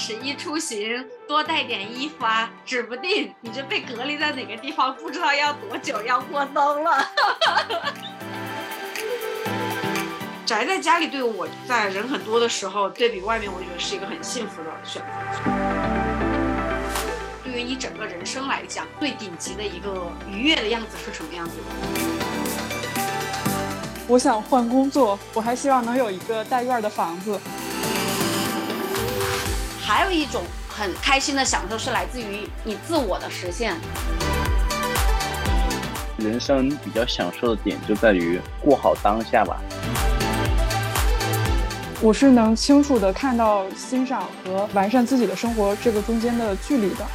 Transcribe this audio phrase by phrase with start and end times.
[0.00, 7.04] 十一出行多带点衣服啊，指不定你就被隔离在哪个地方，不知道要多久要过冬了。
[10.46, 15.08] 宅在家里对我在人很多的时候对比外面，我觉得是一个很幸福的选择。
[17.42, 21.56] 对于你整个人生来讲，最顶级的一个愉悦的样子是什么样子？
[24.06, 27.40] 我想换工作，我还希望能有一个带院的房子。
[29.88, 33.74] 还有一种很开心的享受是来自于你自我的实现。
[36.18, 39.58] 人生比较享受的点就在于过好当下吧。
[42.02, 47.06] 我是能清楚的看到欣赏和完善自己的生活这个中间的距离的。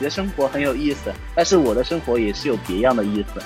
[0.00, 3.40] 你的生活很有意思，但是我的生活也是有别样的意思。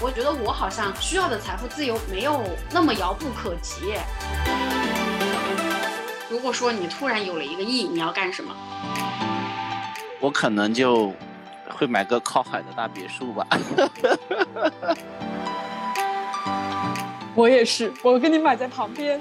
[0.00, 3.92] 我觉得我好像需要的财富自由没有那么遥不可及。
[6.30, 8.54] 如果说你突然有了一个亿，你要干什么？
[10.20, 11.10] 我可能就
[11.70, 13.46] 会买个靠海的大别墅吧。
[17.34, 19.18] 我也是，我跟你买在旁边。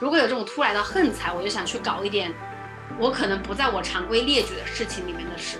[0.00, 2.32] 如果有这种突然的横财，我就想去搞一点
[2.98, 5.58] 我可能不在我常规列举的事情里面的事。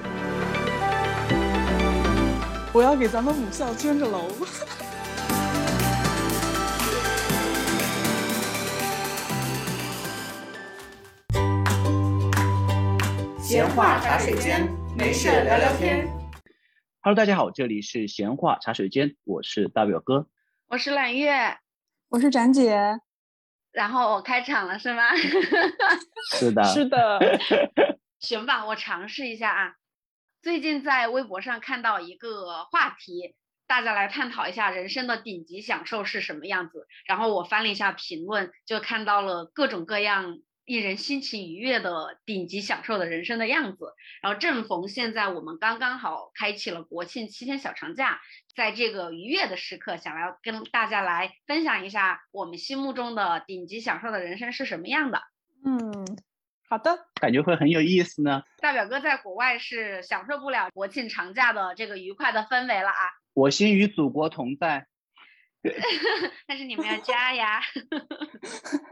[2.72, 4.30] 我要给咱们母校捐个楼。
[13.52, 16.08] 闲话茶水间，没事聊聊天。
[17.02, 20.26] Hello，大家好，这里是闲话茶水间，我是大表哥，
[20.68, 21.58] 我是揽月，
[22.08, 22.98] 我是展姐。
[23.70, 25.14] 然后我开场了是吗？
[26.32, 27.20] 是的，是的。
[28.20, 29.74] 行吧，我尝试一下啊。
[30.40, 33.34] 最近在微博上看到一个话题，
[33.66, 36.86] 大家来探讨一下人生的顶级享受是什么样子。
[37.04, 40.38] 然后我翻了一下评论，就看到了各种各样。
[40.64, 48.20] 令人心情愉悦的顶级享受的人生的样子，然后正逢现在我们刚刚好开启了国庆七天小长假，
[48.54, 55.22] 在这个愉悦的时刻，想要跟大家来分享一下我们心目中的顶级享受的人生是什么样的。
[55.64, 55.80] 嗯，
[56.68, 58.42] 好的，感觉会很有意思呢。
[58.58, 63.10] 大表哥在国外是享受不了国庆长假的这个愉快的氛围了啊。
[63.34, 64.86] 我心与祖国同在。
[66.46, 67.60] 但是你们要加呀。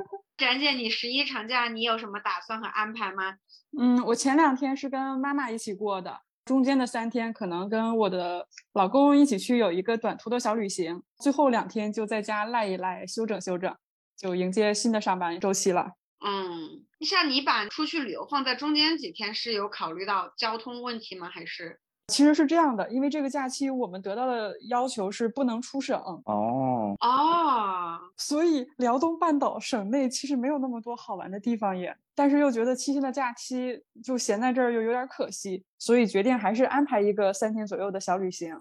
[0.50, 3.36] 展姐，你十一长假你有什么打算和安排吗？
[3.78, 13.72] 嗯，我前两天是跟妈妈一起过的，中间的三天可能跟我的老公一起去有一个短途的小旅行，最后两天就在家赖一赖，休整休整，
[14.18, 15.92] 就迎接新的上班周期了。
[16.18, 21.30] 嗯，像你把出去旅游放在中间几天，是有考虑到交通问题吗？
[21.32, 21.78] 还是？
[22.10, 38.60] 其实是这样的，因为这个假期我们得到的要求是不能出省哦啊，所以辽东半岛省内其实没有那么多好玩的地方也，但是又觉得七天的假期就闲在这儿又有点可惜，所以决定还是安排一个三天左右的小旅行。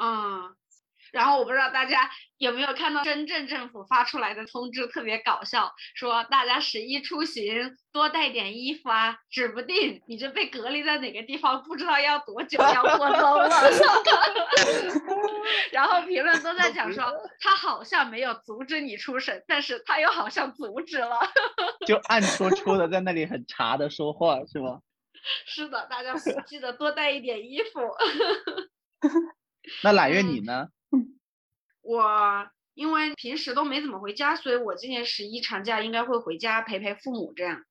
[0.00, 0.56] 嗯。
[1.14, 13.48] 然后我不知道大家有没有看到深圳政府发出来的通知，特别搞笑，说大家十一出行多带点衣服啊，指不定你就被隔离在哪个地方，不知道要多久要过冬了。
[15.70, 17.04] 然后评论都在讲说，
[17.38, 21.20] 他好像没有阻止你出省，但是他又好像阻止了，
[21.86, 24.80] 就暗戳戳的在那里很茶的说话，是吗？
[25.46, 26.12] 是的，大家
[26.44, 27.80] 记得多带一点衣服。
[29.82, 30.68] 那揽月你呢？
[31.84, 37.62] 我因为平时都没怎么回家，所以我今年十一长假应该会回家陪陪父母这样。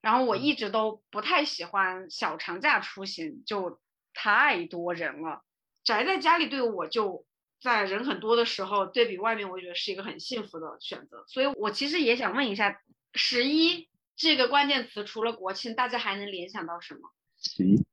[0.00, 3.80] 然后我一直都不太喜欢小长假出行，就
[4.14, 5.42] 太多人了。
[5.82, 7.26] 宅在家里对我就
[7.60, 11.24] 在人很多的时候，对比外面，我觉得是一个很幸福的选择。
[11.26, 12.80] 所以我其实也想问一下，
[13.14, 17.10] 十一这个关键词除了国庆，大家还能联想到什么？
[17.42, 17.84] 十一，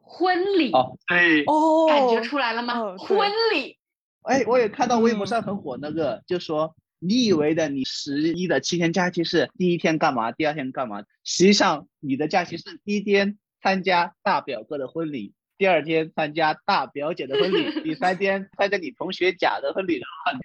[0.00, 2.96] 婚礼哦，对哦，感觉出来了吗？
[2.96, 3.79] 婚礼。
[4.22, 11.02] 哎，我也看到微博上很火那个，就说你以为的你十一的七天假期是第一天干嘛，第二天干嘛？
[11.24, 20.02] 实际上你的假期是第一天参加大表哥的婚礼，第二天参加大表姐的婚礼，第三天参加你同学甲的婚礼，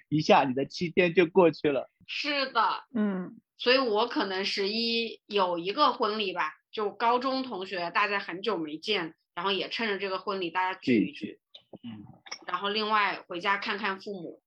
[0.08, 1.90] 一下你的七天就过去了。
[2.06, 2.62] 是的，
[2.94, 11.40] 嗯，所以我可能十一有一个婚礼吧，就高中同学，大家很久没见，然后也趁着这个婚礼大家聚一聚。
[11.82, 12.04] 嗯，
[12.46, 14.40] 然后另外回家看看父母，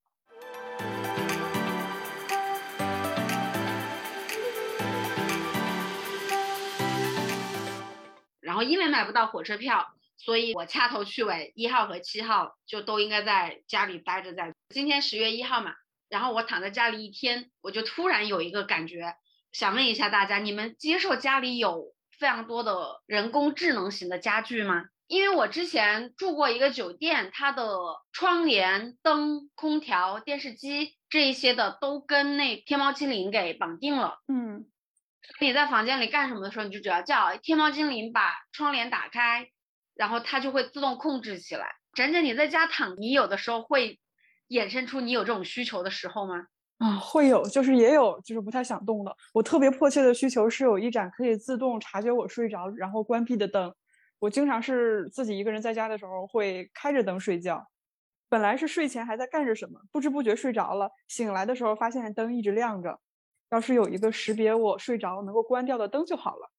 [8.39, 14.33] 然后因为买不到火车票，所以我掐头去尾，一号和七号就都应该在家里待着。
[14.33, 15.73] 在今天十月一号嘛，
[16.09, 19.15] 然后我躺在家里一天，我就突然有一个感觉，
[19.51, 24.85] 想问一下大家，你们接受家里有非常多的人工智能型的家具吗？
[25.09, 27.67] 因为我之前住过一个酒店，它的
[28.13, 34.19] 窗帘、灯、空调、电视机这一些的都跟那天猫精灵给绑定了。
[34.27, 34.67] 嗯，
[35.41, 39.47] 你在房间里干什么的时候，你就只要叫天猫精灵把窗帘打开，
[39.95, 41.65] 然后它就会自动控制起来。
[41.95, 43.99] 展展，你在家躺，你有的时候会
[44.49, 46.35] 衍生出你有这种需求的时候吗？
[46.77, 49.17] 啊，会有，就是也有，就是不太想动的。
[49.33, 53.73] 我特别迫切的需求是有一盏可以自动察觉我睡着，然后关闭的灯。
[54.19, 57.67] 我经常是自己一个人在家的时候会开着灯睡觉，
[58.29, 62.99] 本来是睡前还在干着什么，不知不觉睡着了，醒来的时候发现灯一直亮着。
[63.49, 66.51] 要是有一个识别我睡着能够关掉的灯就好了。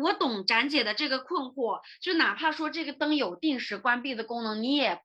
[0.00, 5.00] 我懂展姐的这个困惑，就哪怕说这个灯有定时关闭的功能，你也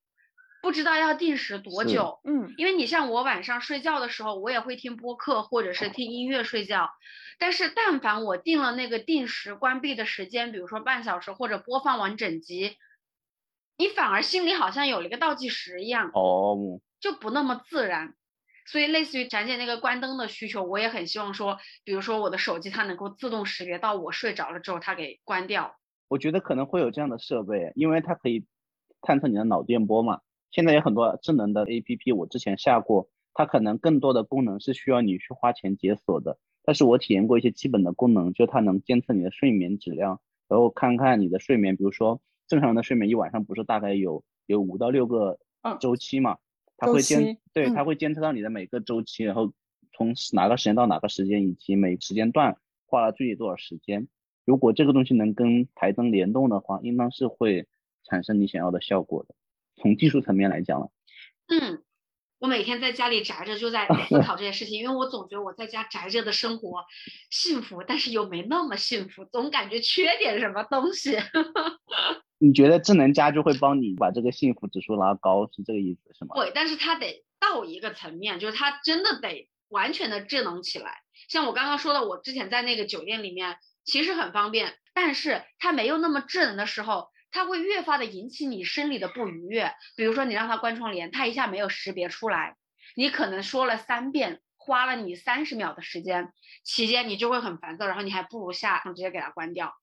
[0.62, 2.20] 不知道要定时多久。
[2.24, 6.90] 嗯，因为你像我晚上睡觉的时候，我也会听播客或者是听音乐睡觉。
[7.40, 12.78] 但是，但凡我定了那个定时关闭的时间，比如说半小时或者播放完整集，
[13.78, 18.14] 你反而心里好像有了一个倒计时一样，哦，就不那么自然。
[18.68, 25.76] 所以，类似于展姐那个关灯的需求，我也很希望说，比如说我的手机它能够自动识别到我睡着了之后，它给关掉。
[26.08, 28.46] 我觉得可能会有这样的设备，因为它可以
[29.02, 30.22] 探测你的脑电波嘛。
[30.52, 36.38] 现在有很多智能的 APP，我之前下过，它可能更多的功能是需要你去花钱解锁的。
[36.64, 45.40] 但是我体验过一些基本的功能，就它能监测你的睡眠质量，然后看看你的睡眠，比如说正常人的睡眠一晚上不是大概有有五到六个
[45.80, 46.38] 周期嘛，
[46.78, 49.54] 它会监对它会监测到你的每个周期，然后
[49.94, 54.08] 从哪个时间到哪个时间，以及每时间段花了具体多少时间。
[54.46, 57.68] 如果这个东西能跟台灯联动的话，应当是会
[58.04, 59.34] 产生你想要的效果的。
[59.82, 60.92] 从技术层面来讲了，
[61.48, 61.84] 嗯。
[62.40, 66.84] 我每天在家里宅着，就在 思考这件事情，因为我总觉得我在家宅着的生活
[67.30, 71.16] 幸福，但是又没那么幸福，总感觉缺点什么东西。
[72.42, 76.34] 你觉得智能家居会帮你把这个幸福指数拉高，是这个意思是吗？
[76.34, 81.04] 会，但是它得到一个层面，就是它真的得完全的智能起来。
[81.30, 87.10] 像我刚刚说的，我之前在那个酒店里面其实很方便，但是它没有那么智能的时候。
[87.32, 92.58] 它会越发的引起你生理的不愉悦，比如说你让它关窗帘，它一下没有识别出来，
[92.96, 96.34] 你可能说了三遍，花了你三十秒的时间，
[96.64, 99.74] 期间你就会很烦躁，然后你还不如下直接给它关掉。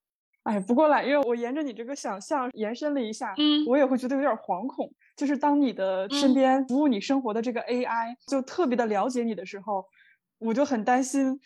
[0.45, 9.85] 哎，不过来，因为我沿着你这个想象延伸了一下，嗯，我也会觉得有点惶恐，就是当你的身边服务你生活的这个 AI 就特别的了解你的时候，
[10.39, 11.41] 我就很担心。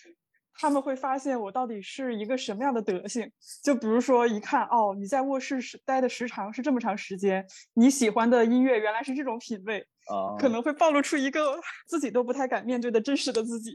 [0.55, 3.31] 他们会发现我到底是一个什么样的德行？
[3.65, 7.45] 就比如说，一看哦，你在卧室时待的时长是这么长时间，
[7.75, 11.59] 你喜欢的音乐原来是这种品味，啊，可能会暴露出一个
[11.89, 13.73] 自己都不太敢面对的真实的自己。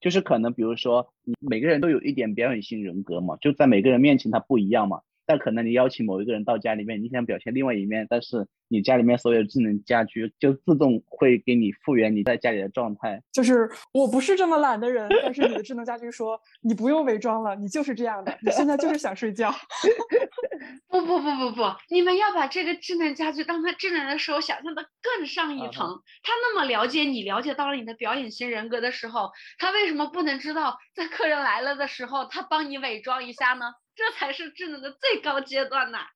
[0.00, 5.00] 就是可能，比如说，你每个人都有一点表演性人格嘛，就在每个人面前他不一样嘛。
[5.28, 13.22] 但可能你邀请某一个人到家里面，你想表现另外一面，但是你家里面所有智能家居就自动会给你复原你在家里的状态。
[13.30, 19.54] 就是我不是这么懒的人，但是你的智能家居说你不用伪装了，你就是这样的，你现在就是想睡觉。
[20.88, 26.00] 不不不不不，你们要把这个智能家居当它智能的时候想象的更上一层。
[26.22, 33.66] 他那么了解你，了解到了你的表演型人格的时候，它为什么不能知道在客人来了的时候，它帮你伪装一下呢？
[33.98, 36.06] 这才是智能的最高阶段呐！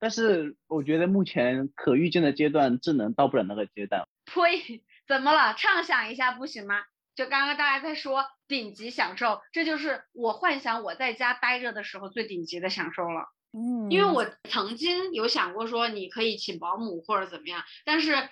[0.00, 4.02] 但是我觉得目前可预见的阶段，智能到不了那个阶段。
[4.24, 4.82] 呸！
[5.06, 5.54] 怎么了？
[5.54, 6.82] 畅想一下不行吗？
[7.14, 13.28] 就刚刚大家在说顶级享受，这就是我幻想我在家待着的时候最顶级的享受了。
[13.52, 18.28] 嗯，因为我曾经有想过说你可以请保姆或者怎么样，但是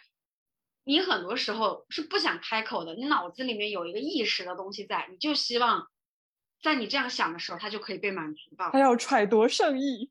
[0.83, 5.87] 你很多时候是不想开口的，你脑子里面有一个意识的东西在，你就希望。
[6.63, 8.71] 在你这样想的时候，他就可以被满足到。
[8.71, 10.11] 他要揣度圣意。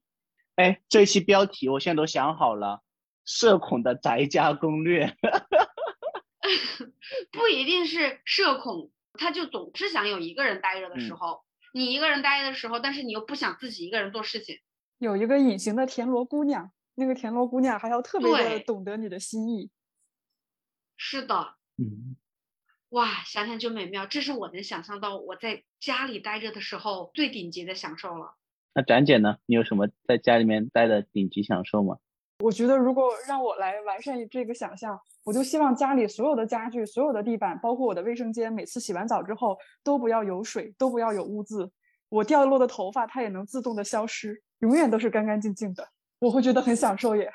[0.56, 2.84] 哎，这期标题我现在都想好了，
[3.26, 5.16] 社恐的宅家攻略。
[7.32, 11.44] 不一定是社恐，他就总是想有一个人待着的时候。
[11.74, 14.60] 你一个人待的时候，但是你又不想自己一个人做事情。
[14.98, 19.72] 有一个隐形的田螺姑娘，那个田螺姑娘还要特别的懂得你的心意。
[20.98, 21.56] 是的。
[21.78, 22.18] 嗯。
[22.92, 28.36] 哇，想想就美妙，这是我能想象到我在家里待着的时候最顶级的享受了。
[28.74, 29.38] 那展姐呢？
[29.46, 31.98] 你有什么在家里面待的顶级享受吗？
[32.40, 41.72] 我觉得如果让我来完善这个想象，我就希望家里所有的家具、所有的地板，包括我的卫生间，每次洗完澡之后都不要有水，都不要有污渍。
[42.10, 45.88] 我掉落的头发它也能自动的消失，永远都是干干净净的。
[46.20, 47.32] 我会觉得很享受耶。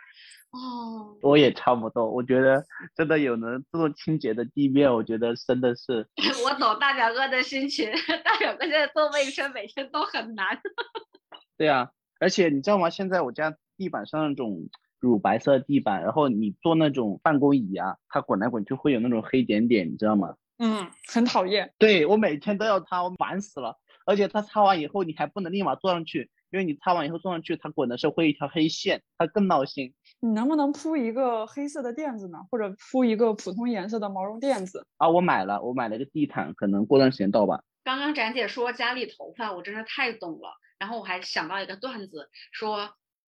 [0.51, 2.11] 哦，我也差不多。
[2.11, 6.09] 我觉得真的有能做清洁的地面，我觉得真的是。
[6.45, 7.91] 我懂大表哥的心情，
[8.25, 10.59] 大表哥现在做卫生每天都很难。
[11.59, 12.89] 对啊，而且你知道吗？
[12.89, 20.37] 现在我家地板上那种乳白色地板，然后你坐那种办公椅啊，它滚来滚去会有那种黑点点，你知道吗？
[20.59, 21.75] 嗯，很讨厌。
[21.79, 23.77] 对我每天都要擦，我烦死了。
[24.07, 29.93] 而且它擦完以后，你还不能立马坐上去，因为你擦完以后坐上去，它滚的时候会一条黑线，它更闹心。
[30.21, 32.39] 你能不能铺一个黑色的垫子呢？
[32.51, 34.87] 或者铺一个普通颜色的毛绒垫子？
[34.97, 37.63] 啊，我买了，我买了个地毯，可能过段时间到吧。
[37.85, 40.51] 刚刚展姐说家里头发，我真的太懂了。
[40.79, 42.91] 然后我还想到一个段子，说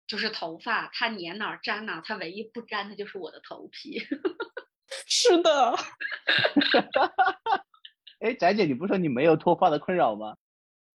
[0.06, 4.00] 就是头发它粘哪儿粘哪儿，它唯一不粘的就是我的头皮。
[5.06, 5.72] 是的。
[8.20, 10.34] 哎，展姐，你不说你没有脱发的困扰吗？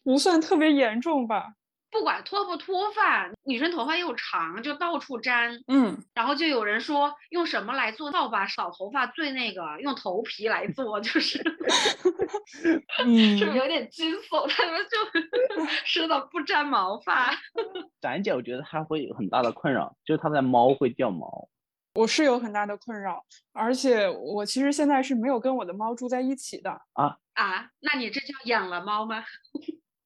[0.03, 1.53] 不算特别严重吧。
[1.97, 5.57] 不管脱不脱发，女生头发又长，就到处粘。
[5.67, 11.39] 嗯，然后就有人说用什么来做扫把扫头发最那个，用头皮来做，就是，
[13.05, 14.45] 嗯，是不是有点惊悚？
[14.49, 17.33] 他们就 说的不粘毛发。
[18.01, 21.47] 展姐，我觉得她会有很大的困扰，就是她的猫会掉毛。
[21.93, 23.23] 我是有很大的困扰，
[23.53, 26.69] 而且我其实现在是没有跟我的猫住在一起的。
[26.91, 29.23] 啊啊，那你这叫养了猫吗？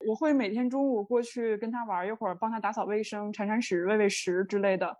[0.09, 4.97] 我会每天中午过去跟它玩一会儿，帮它打扫卫生、铲铲屎、喂喂食之类的。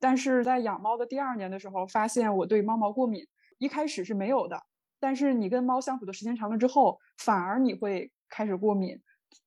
[0.00, 3.22] 但是在养猫的第二年的时候，发现我对猫毛过敏。
[3.58, 4.58] 一开始是没有的，
[4.98, 8.98] 但是你跟猫相处的时间长了之后，反而你会开始过敏，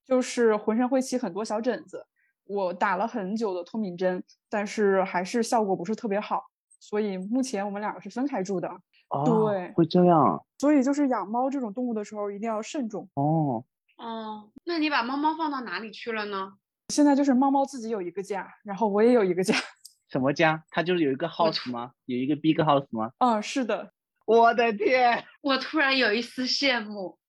[0.06, 2.06] 就是浑身会起很多小疹子。
[2.46, 6.44] 我打了很久的脱敏针，但是还是效果不是特别好。
[6.80, 8.70] 所以目前我们两个是分开住的。
[9.10, 10.44] 哦，对，会这样。
[10.60, 13.10] 所以就是养猫这种动物的时候，一定要慎重。
[13.16, 13.64] 哦。
[14.00, 16.54] 哦，那你把猫猫放到哪里去了呢？
[16.88, 19.54] 现在就是猫猫自己有一个家，然后我也有一个家。
[20.10, 20.64] 什么家？
[20.72, 21.92] 它就是有一个 house 吗？
[22.06, 23.12] 有一个 big house 吗？
[23.20, 23.92] 嗯，是的。
[24.26, 25.24] 我的天！
[25.42, 27.20] 我突然有一丝羡慕，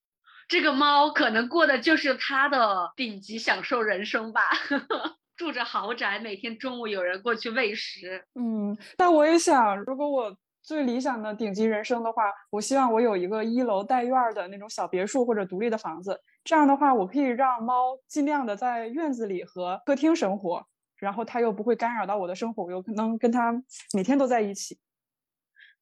[0.48, 4.42] 这个猫可能过的就是它的顶级享受人生吧，
[5.36, 8.24] 住着豪宅，每天中午有人过去喂食。
[8.34, 10.36] 嗯，但我也想，如果我。
[10.62, 16.20] 最理想的顶级人生的话，我希望我有一个一楼带院儿的那种小别墅或者独立的房子。
[16.42, 20.66] 这样的话，我可以让猫尽量的在院子里和客厅生活，
[20.96, 23.52] 然后它又不会干扰到我的生活，我又能跟它
[23.92, 24.78] 每天都在一起。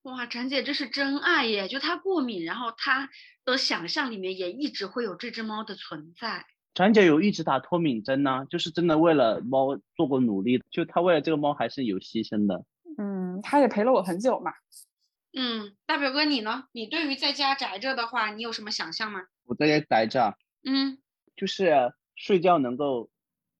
[0.03, 1.69] 哇，展姐这是真爱耶！
[1.69, 3.09] 就它过敏，然后它
[3.45, 6.45] 的想象里面也一直会有这只猫的存在。
[6.75, 12.65] 展姐有一直打脱敏针呢，就是真的为了猫做过努力，就它为了这个猫还是有牺牲的。
[12.97, 14.53] 嗯，它也陪了我很久嘛。
[15.37, 16.65] 嗯，大表哥你呢？
[16.73, 19.21] 你对于在家宅着的话，你有什么想象吗？
[19.45, 20.37] 我在家宅着，
[20.71, 20.99] 嗯，
[21.35, 23.09] 就是睡觉能够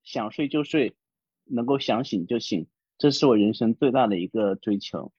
[0.03, 0.95] 想睡就睡，
[1.45, 2.67] 能够想醒就醒，
[2.99, 5.11] 这是我人生最大的一个追求。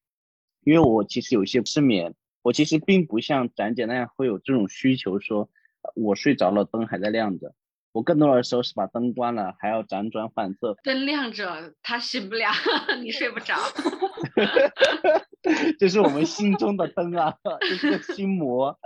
[0.63, 5.51] 因为我其实有些失眠，我其实并不像展姐那样会有这种需求，说
[5.97, 7.55] 我睡着了灯还在亮着。
[7.93, 10.77] 我更多的时候是把灯关了，还要辗转反侧。
[10.85, 12.49] 灯亮着，他醒不了，
[13.03, 13.57] 你睡不着。
[15.77, 18.79] 这是我们心中的灯啊， 这是个心魔。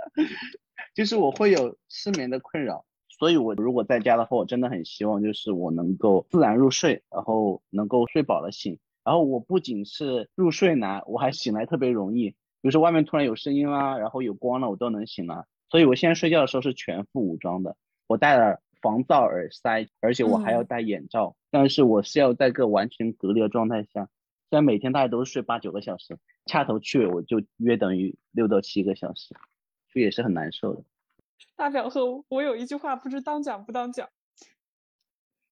[0.95, 2.85] 就是我会有失眠的困扰，
[3.17, 8.79] 所以我如果在家的话，我真的很希望就是我能够自然入睡，然后能够睡饱了醒。
[9.03, 12.29] 然后我不仅是入睡难，我还醒来特别容易。
[12.29, 15.45] 比如说外面突然有声音啦，然后有光了，我都能醒了。
[15.69, 17.75] 所以我现在睡觉的时候是全副武装的，
[18.07, 18.59] 我戴了。
[18.81, 24.09] 防噪耳塞，而且我还要戴眼罩，但是我是要在个完全隔离的状态下。
[24.51, 29.33] 虽然每天大家都是睡八九个小时，掐头去尾我就约等于六到七个小时，
[29.91, 30.83] 就也是很难受的。
[31.55, 34.09] 大表哥，我有一句话不知当讲不当讲，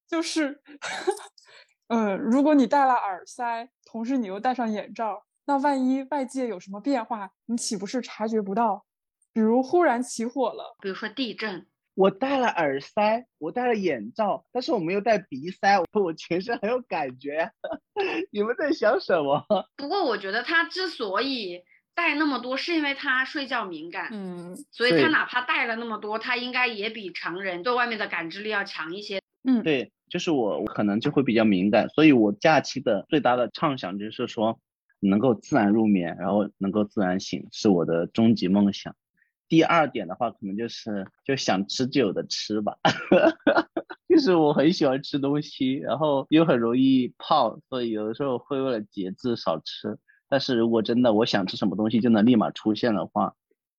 [0.08, 0.62] 就是，
[1.88, 8.86] 嗯，如果你戴了耳塞，同时你又戴上眼罩，那万一外界有什么变化，你岂不是察觉不到？
[9.34, 11.68] 比如忽然起火了，比如说地震。
[11.96, 17.52] 我戴了耳塞，我戴了眼罩，但是我没有戴鼻塞，我全身很有感觉。
[18.32, 19.46] 你们在想什么？
[19.78, 21.64] 不过我觉得他之所以
[21.96, 24.10] 戴那么多，是因为他睡觉敏感。
[24.12, 29.22] 嗯，所以他哪怕带了那么多，他应该也比常人对外面的感知力要强一些。
[29.44, 34.60] 嗯，对，就是我，我可能就会比较敏感，所以我假期的最大的畅想就是说，
[35.00, 38.96] 能够自然入眠，然后能够自然醒，是我的终极梦想。
[39.50, 42.78] 第二点的话，可能就是就想吃就有的吃吧，
[44.10, 50.00] 就是我很喜欢吃东西，然后又很容易胖，所以有的时候会为了节制少吃。
[50.34, 53.36] 但是如果真的我想吃什么东西就能立马出现的话，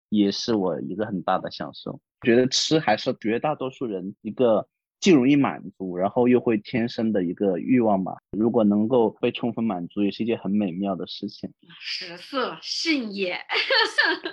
[0.09, 2.01] 也是我一个很大的享受。
[2.21, 4.69] 觉得吃还是绝大多数人一个
[5.01, 8.19] 既容易满足，然后又会天生的一个欲望吧。
[8.39, 11.53] 如果能够被充分满足，也是一件很美妙的事情。
[11.81, 13.37] 食色性也，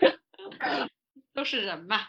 [1.34, 2.02] 都是人嘛。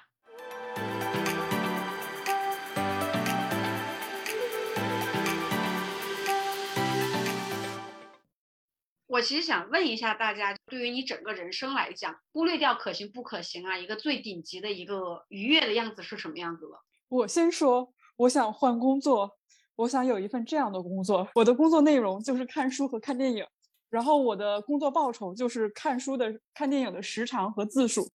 [9.13, 16.79] 我其实想问一下大家，对于你整个人生来讲，忽略掉可行不可行啊，一个最顶级的一个愉悦的样子是什么样子的？
[17.11, 19.31] 我先说，我想换工作，
[19.77, 21.29] 我想有一份这样的工作。
[21.35, 23.45] 我的工作内容就是看书和看电影，
[23.91, 28.09] 然后我的工作报酬就是看书的、看电影的时长和字数。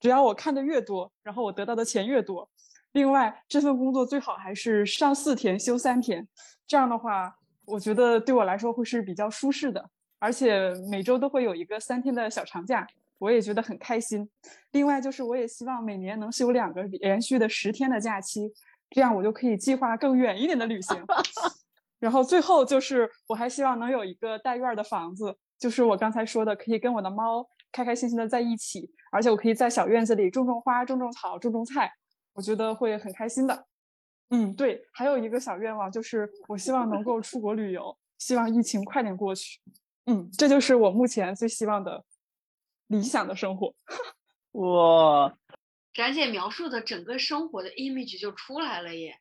[0.00, 2.48] 只要我看的越多，然后我得到的钱越多。
[2.92, 6.26] 另外，这份工作最好还是上四天休三天，
[6.66, 9.90] 这样的话，我觉得对我来说会是比较舒适的。
[10.18, 12.86] 而且每周都会有一个三天的小长假，
[13.18, 14.28] 我也觉得很开心。
[14.72, 18.52] 另外就是，我也希望每年能休两个连续的十天的假期，
[18.90, 20.96] 这样我就可以计划更远一点的旅行。
[21.98, 31.90] 然后最后就是，我还希望能有一个带院的房子，就是我刚才说的，可以跟我的猫开开心心的在一起，而且我可以在小院子里种种花、种种草、种种菜，
[32.34, 33.66] 我觉得会很开心的。
[34.30, 39.58] 嗯，对，还有一个小愿望就是，我希望能够出国旅游，希望疫情快点过去。
[40.06, 42.04] 嗯，这就是我目前最希望的
[42.86, 43.74] 理想的生活。
[44.52, 45.36] 哇，
[45.92, 49.18] 展姐描述的整个生活的 image 就出来了耶，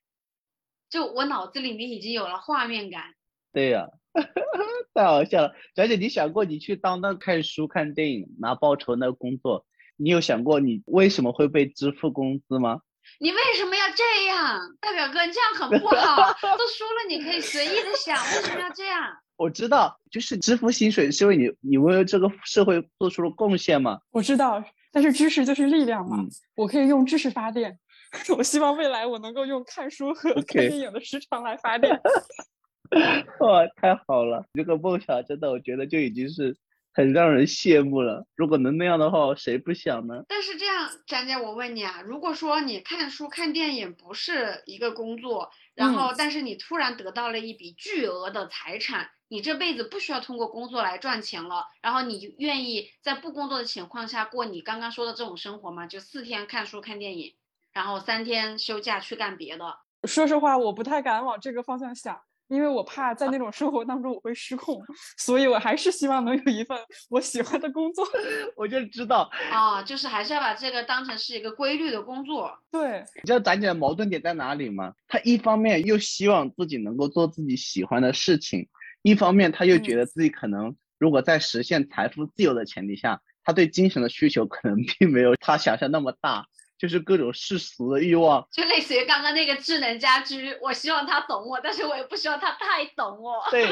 [0.89, 3.13] 就我脑子里面已经有了画面感。
[3.51, 3.87] 对呀，
[4.93, 5.55] 太好笑了。
[5.73, 9.65] 展姐，你想过你去当那看书、看电影拿报酬那个工作，
[9.97, 12.81] 你有想过你为什么会被支付工资吗？
[13.19, 15.25] 你为什么要这样，大表哥？
[15.25, 16.33] 你这样很不好。
[16.41, 19.17] 都说了，你可以随意的想，为什么要这样？
[19.37, 23.99] 我知道，就是支付薪水是因为你，你为这个社会做出了贡献嘛。
[24.11, 26.25] 我知道，但是知识就是力量嘛，
[26.55, 27.77] 我可以用知识发电。
[28.37, 31.91] 我希望未来我能够用看书和看电影的时长来发电。
[33.41, 34.45] 哇，太好了！
[34.53, 36.55] 这个梦想真的，我觉得就已经是。
[36.97, 38.25] 很让人羡慕了。
[38.37, 40.23] 如果能那样的话，谁不想呢？
[40.29, 55.87] 但是这样，展姐，我问你啊，如果说你看书、看电影不是一个工作，然后但是你突然得到了一笔巨额的财产，你这辈子不需要通过工作来赚钱了，然后你愿意在不工作的情况下过你刚刚说的这种生活吗？
[55.87, 57.35] 就四天看书、看电影，
[57.73, 59.65] 然后三天休假去干别的？
[60.07, 62.19] 说实话，我不太敢往这个方向想。
[62.47, 64.79] 因为我怕在那种生活当中我会失控，
[65.17, 66.77] 所以我还是希望能有一份
[67.09, 68.07] 我喜欢的工作。
[68.55, 72.55] 我就知道啊，就是还是要把这个当成是一个规律的工作。
[72.69, 74.93] 对，你知道咱姐的矛盾点在哪里吗？
[75.07, 78.69] 她一方面又希望自己能够做自己喜欢的事情，
[79.05, 86.47] 一方面他又觉得自己可能如果在实现财富自由的前提下，他对精神的需求可能并没有他想象那么大。
[86.77, 93.41] 就是各种世俗的欲望，就类似于刚刚那个智能家居，我希望他懂我，但是我也不希望他太懂我。
[93.49, 93.65] 对，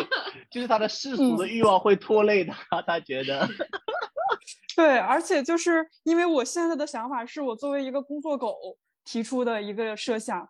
[0.50, 3.46] 就是他的世俗的欲望会拖累他，他觉得。
[4.78, 8.56] 对，而且就是因为我现在的想法是我作为一个工作狗
[9.04, 10.48] 提出的一个设想，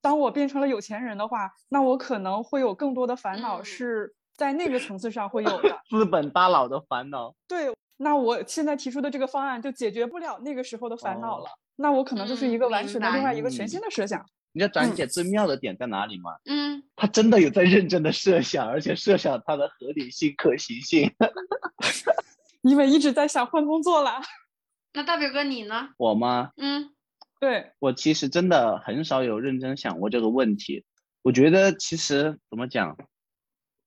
[0.00, 5.80] 当我变成了有钱人的话，那我可能会有更多的烦恼是在那个层次上会有的。
[5.88, 7.34] 资本大佬的烦恼。
[7.48, 11.46] 对，那我现在提出的这个方案就解决不了那个时候的烦恼了。
[11.76, 14.24] 那我可能就是一个完全的另外一个全新的设想。
[14.52, 16.36] 你知道展姐最妙的点在哪里吗？
[16.46, 21.12] 嗯，她真的有在认真的设想，而且设想它的合理性、可行性。
[22.62, 24.20] 因为一直在想换工作了。
[24.94, 25.90] 那大表哥你呢？
[25.98, 26.52] 我吗？
[26.56, 26.90] 嗯，
[27.38, 30.84] 对我其实真的很少有认真想过这个问题。
[31.22, 32.96] 我觉得其实怎么讲，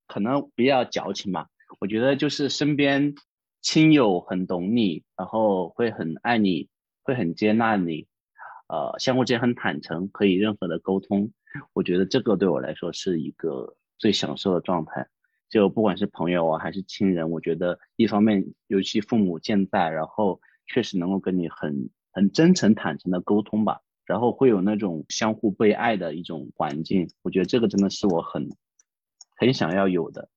[0.09, 1.47] 可能比较矫情吧。
[1.79, 3.15] 我觉得就是身边
[3.61, 6.67] 亲友很懂你，然后会很爱你。
[7.01, 8.05] 会很接纳你，
[8.67, 11.31] 呃，相互之间很坦诚，可以任何的沟通。
[11.73, 15.07] 我觉得这个对我来说是一个最享受的状态。
[15.49, 27.09] 就不管是朋友啊，还是亲人，我觉得一方面，尤其父母健在，然后确实能够跟你很很真诚坦诚的沟通吧，然后会有那种相互被爱的一种环境。
[27.23, 28.47] 我觉得这个真的是我很
[29.39, 30.29] 很想要有的。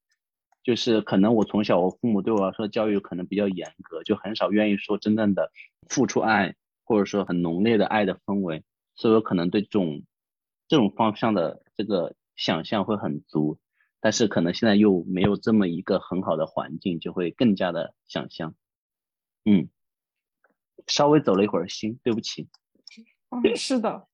[0.63, 5.51] 就是可能我从小我父母对我来说教育可能比较严格，就很少愿意说真正的
[5.89, 8.63] 付出爱，或者说很浓烈的爱的氛围，
[8.95, 10.05] 所以我可能对这种
[10.69, 13.59] 这种方向的这个想象会很足，
[13.99, 18.55] 但是可能现在又没有这么一个很好的环境，就会更加的想象。
[19.45, 19.69] 嗯，
[20.87, 22.49] 稍微走了一会儿心，对不起。
[23.31, 24.07] 嗯，是的。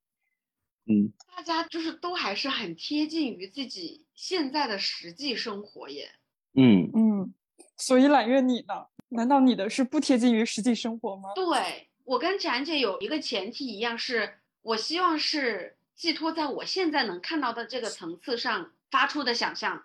[0.89, 6.11] 嗯，大家就是都还是很贴近于自己现在的实际生活耶。
[6.55, 7.35] 嗯嗯，
[7.77, 8.87] 所以揽月你呢？
[9.11, 11.31] 难道你的是不贴近于实际生活吗？
[11.35, 19.85] 对我跟展姐有一个前提一样，是我希望是寄托在我现在能看到的这个层次上发出的想象。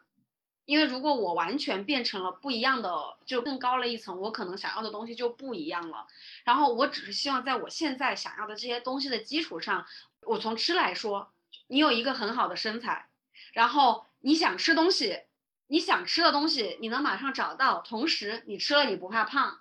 [0.65, 6.07] 因为如果我完全变成了不一样的，就更高了一层，我可能想要的东西就不一样了。
[6.45, 9.85] 然后我只是希望在我现在想要的这些东西的基础上，
[10.25, 11.33] 我从吃来说，
[11.67, 13.07] 你有一个很好的身材，
[13.53, 15.19] 然后你想吃东西，
[15.67, 19.59] 你想吃的东西你能马上找到，同时你吃了你不怕胖。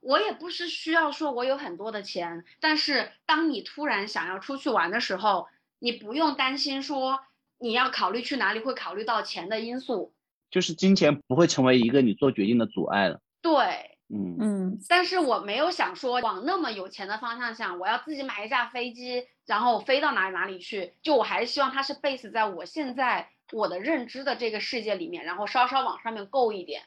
[0.00, 5.48] 我也不是需要说我有很多的钱，但是当你突然想要出去玩的时候，
[5.78, 7.20] 你不用担心说
[7.58, 10.14] 你要考虑去哪里会考虑到钱的因素。
[10.50, 13.20] 就是金钱不会成为一个你做决定的阻碍了。
[13.40, 20.94] 对，嗯嗯但是我没有想说往那么有钱的方向想，我要自己买一架飞机，然后飞到哪里哪里去。
[21.02, 26.82] 就我还是希望它是 base 在我现在我的认知的这个世界里面，然后稍稍往上面够一点。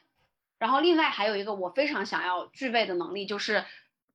[0.58, 3.64] 然后另外还有一个我非常想要具备的能力，就是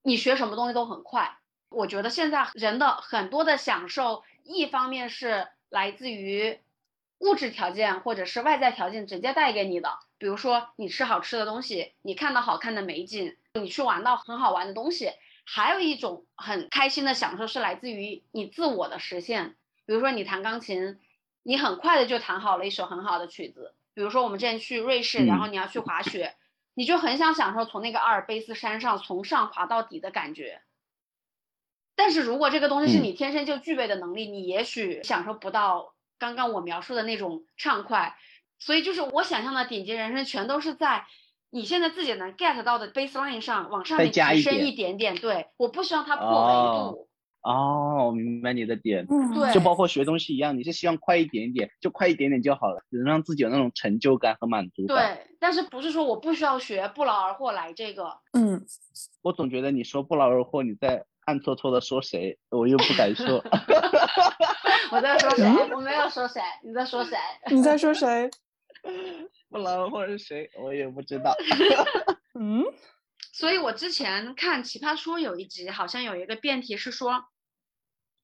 [0.01, 1.37] 你学什么东西都很快。
[1.69, 6.59] 我觉得现在人的很多的享受，一方面是来自于
[7.23, 15.12] 物质条件或者是外在条件直接带给你的，比如说你吃好吃的东西，你看到好看的美景，你去玩到很好玩的东西。
[15.45, 19.55] 还有一种很开心的享受是来自于你自我的实现，
[19.86, 20.99] 比如说你弹钢琴，
[21.43, 23.73] 你很快的就弹好了一首很好的曲子。
[23.93, 26.36] 比如说我们之前去瑞士，然后你要去滑雪，
[26.73, 30.62] 你就很想享受从那个阿尔卑斯山上从上滑到底的感觉。
[31.95, 35.92] 但是如果这个东西是嗯你天生就具备的能力，你也许享受不到
[36.23, 38.15] 刚刚我描述的那种畅快。
[38.59, 41.05] 所以就是我想象的顶级人生，全都是在
[41.49, 45.15] 你现在自己能 get 到的 baseline 上往上再面提升加一点一点点。
[45.15, 47.09] 对，我不希望它破维哦度。
[47.41, 55.17] 哦，我明白你的点，嗯，对就包括学东西一样，你是希望快一点点，就快一点点就好了，能让自己有那种成就感和满足感。
[55.17, 58.17] 对，但是不是说我不需要学不劳而获来这个？
[58.31, 58.65] 嗯，
[59.23, 63.43] 我总觉得你说不劳而获，你在暗搓搓的说谁，我又不敢说。
[64.91, 65.45] 我在说谁？
[65.73, 67.17] 我没有说谁，你在说谁？
[67.49, 68.29] 你在说谁？
[69.49, 71.33] 不劳而获是谁，我也不知道。
[72.39, 72.63] 嗯
[73.31, 77.25] 所以我之前看《奇葩说》有一集，好像有一个辩题是说，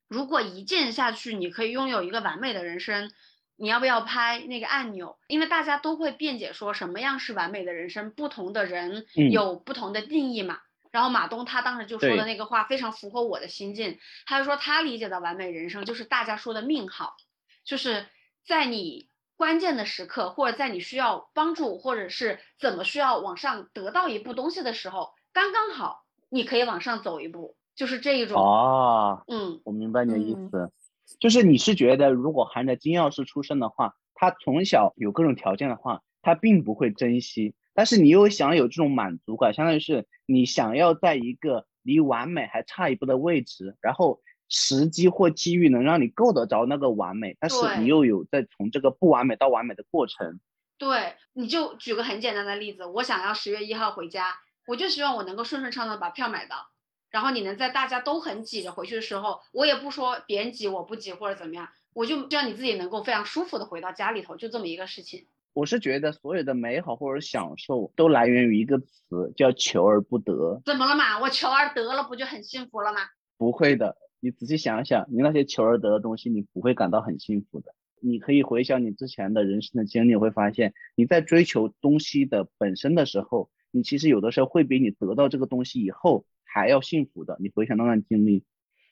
[0.08, 3.10] 如果一键下去，你可以拥有一个完美的人生，
[3.56, 5.18] 你要不要拍那个按钮？
[5.28, 10.60] 因为大家都会辩解说什么样是完美的人生，不同的人嗯有不同的定义嘛。
[10.92, 17.16] 然后马东他当时就说的那个话非常符合我的心境，他就说他理解的完美人生就是大家说的命好，
[17.64, 18.06] 就是
[18.46, 28.42] 在你关键的时刻，或者在你需要帮助，或者是怎么需要往上得到一步东西的时候，刚刚好你可以往上走一步，就是这一种。
[28.42, 30.72] 哦，嗯，我明白你的意嗯思，
[31.20, 50.42] 就是你是觉得如果含着金钥匙出生的话，他从小有各种条件的话，他并不会珍惜，但是你又想有这种满足感，相当于是你想要在一个离完美还差一步的位置，然后时机或机遇能让你够得着那个完美，但是你又有在从这个不完美到完美的过程。
[50.78, 54.36] 对，你就举个很简单的例子，我想要十月一号回家，
[54.68, 56.58] 我就希望我能够顺顺畅畅地把票买到，
[57.10, 65.28] 然后你能在大家都很挤着回去的时候，我也不说别人挤我不挤或者怎么样，我就希望你自己能够非常舒服的回到家里头，就这么一个事情。
[65.54, 70.62] 我是觉得所有的美好或者享受都来源于一个词，叫求而不得。
[70.64, 71.20] 怎么了嘛？
[71.20, 73.00] 我求而得了，不就很幸福了吗？
[73.38, 77.74] 不会的，你仔细想想，你那些求而得的东西，你不会感到很幸福的。
[78.00, 87.36] 你可以回想你之前的人生的经历，会发现你在追求东西的本身的时候，你其实有的时候会比你得到这个东西以后还要幸福的。
[87.42, 88.46] 你回想那段经历，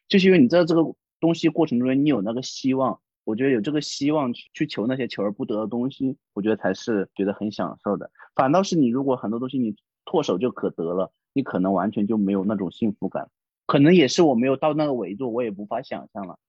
[0.09, 0.83] 就是因为你在这个
[1.19, 2.99] 东西过程中，你有那个希望。
[3.27, 8.09] 我觉得有这个希望去去求那些求而不得的东西，我觉得才是觉得很享受的。
[8.33, 13.29] 反倒是你如果很多东西你唾手就可得了，你可能完全就没有那种幸福感。
[13.65, 16.39] 可能也是我没有到那个维度，我也无法想象了。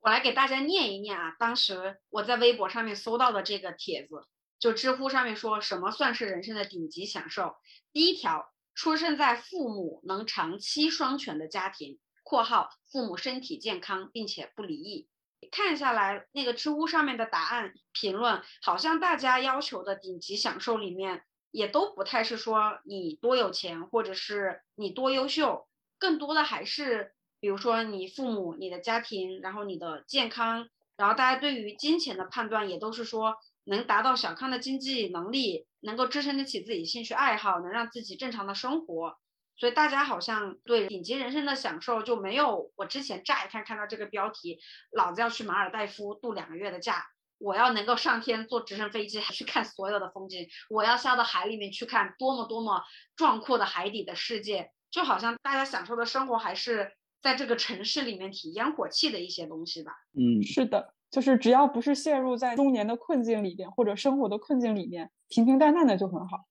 [0.00, 4.24] 我来给大家念一念啊，当时我在微博上面搜到的这个帖子，
[4.62, 7.56] 就知乎上面说什么算是人生的顶级享受？
[7.92, 15.08] 第一条，出生在父母能长期双全的家庭（括号父母身体健康并且不离异）。
[15.50, 25.66] 看下来，那个知乎上面的答案评论，好像大家要求的顶级享受里面，也都不太是说你多有钱，或者是你多优秀，
[25.98, 39.18] 更多的还是比如说你父母、你的家庭，然后你的健康，然后大家对于金钱的判断也都是说能达到小康的经济能力，能够支撑得起自己兴趣爱好，能让自己正常的生活。
[39.54, 44.58] 所以大家好像对顶级人生的享受就没有我之前乍一看看到这个标题，
[44.90, 47.06] 老子要去马尔代夫度两个月的假，
[47.38, 52.82] 我要能够上天坐直升飞机 去看所有的风景，我要下到海里面去看多么多么
[53.14, 59.92] 壮阔的海底的世界，就好像大家享受的生活还是在这个城市里面体烟火气的一些东西吧。
[60.14, 66.46] 嗯，是的，就是只要不是陷入在中年的困境里边或者生活的困境里面，平平淡淡的就很好。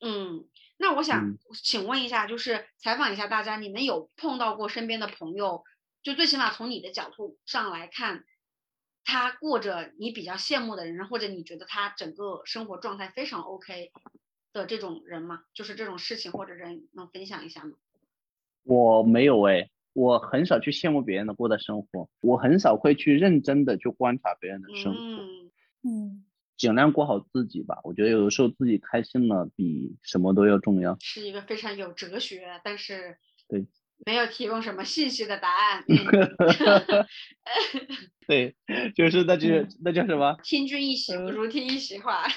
[0.00, 5.64] 嗯，那我想嗯请问一下，就是采访一下大家，你们有碰到过身边的朋友，
[6.02, 8.24] 就最起码从你的角度上来看，
[9.04, 13.92] 他过着你比较羡慕的人生，或者你觉得他整个生活状态非常 OK
[14.54, 15.40] 的这种人吗？
[15.52, 17.76] 就是这种事情或者人能分享一下吗？
[18.62, 25.50] 我没有哎，我很少去羡慕别人的过的生活，我很少会去认真的去观察别人的生活，嗯
[25.84, 26.24] 嗯，
[26.58, 27.80] 尽量过好自己吧。
[27.84, 30.96] 我觉得有的时候自己开心了，比什么都要重要。
[31.00, 33.16] 是一个非常有哲学，但是
[33.48, 33.66] 对
[34.04, 35.84] 没有提供什么信息的答案。
[35.88, 35.96] 嗯
[38.26, 38.56] 对，
[38.96, 40.36] 就是那句、嗯那叫什么？
[40.42, 42.24] 听君一席不嗯如听一席话。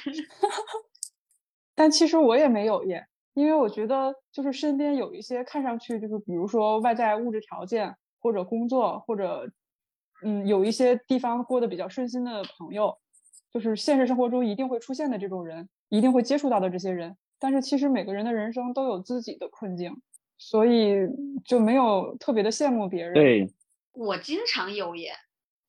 [1.74, 9.48] 但其实我也没有耶，因为我觉得就是身边有一些看上去就是比如说外在物质条件或者工作或者
[10.24, 12.98] 嗯有一些地方过得比较顺心的朋友，
[13.54, 17.16] 就是现实生活中一定会出现的这种人，一定会接触到的这些人。
[17.38, 20.02] 但是其实每个人的人生都有自己的困境，
[20.40, 20.96] 所以
[21.46, 23.14] 就没有特别的羡慕别人。
[23.14, 23.54] 对，
[23.92, 25.14] 我经常有耶，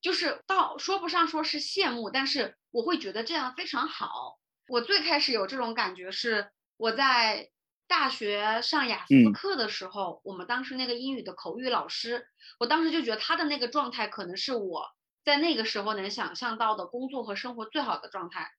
[0.00, 4.38] 就是到说不上说是羡慕，但是我会觉得这样非常好。
[4.68, 7.50] 我最开始有这种感觉是我在
[7.88, 12.28] 大学上雅思嗯课的时候，我们当时那个英语的口语老师，
[12.60, 14.84] 我当时就觉得他的那个状态可能是我
[15.24, 18.50] 在那个时候能想象到的工作和生活最好的状态。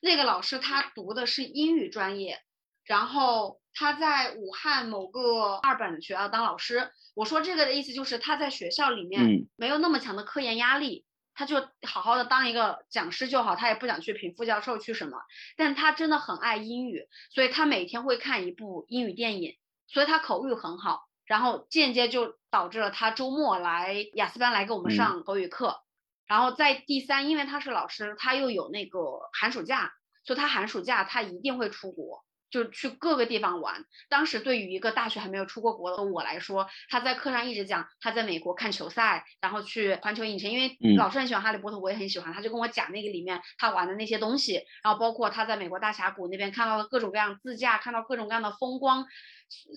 [0.00, 2.38] 那个老师他读的是英语专业，
[2.84, 6.90] 然后他在武汉某个二本学校当老师。
[7.14, 15.18] 我说这个的意思就是他在学校里面嗯没有那么强的科研压力，他就好好的当一个讲师就好，他也不想去评副教授去什么。
[15.56, 25.80] 但他真的很爱英语，所以他每天会看一部英语电影，所以他口语很好，然后间接就导致了他周末来雅思班来给我们嗯上口语课。
[26.26, 29.00] 然后在第三，因为他是老师，他又有那个
[29.32, 29.92] 寒暑假，
[30.24, 33.84] 所以他寒暑假他一定会出国，就去各个地方玩。
[34.08, 49.04] 当时对于一个大学还没有出过国的我来说，他在课上一直讲他在美国看球赛，然后去环球影城，因为嗯老师很喜欢哈利波特，我也很喜欢，他就跟我讲那个里面他玩的那些东西，然后包括他在美国大峡谷那边看到的各种各样自驾，看到各种各样的风光，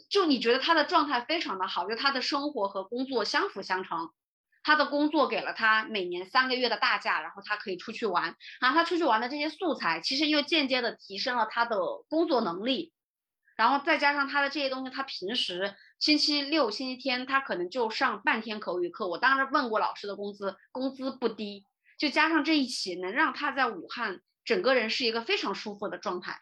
[0.08, 4.12] 就你觉得他的状态非常的好，就他的生活和工作相辅相成。
[4.67, 12.91] 他的工作给了他每年三个月的大假，然后他可以出去玩，然后他出去玩的这些素材，其实又间接的提升了他的工作能力，
[13.56, 19.08] 然后再加上他的这些东西，他平时星期六、星期天他可能就上半天口语课。
[19.08, 21.63] 我当时问过老师的工资，工资不低，
[21.97, 26.41] 就加上这一起，能让他在武汉整个人是一个非常舒服的状态。